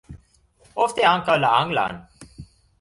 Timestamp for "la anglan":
1.45-2.05